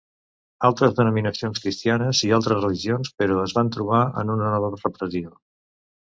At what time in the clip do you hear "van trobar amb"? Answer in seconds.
3.57-4.35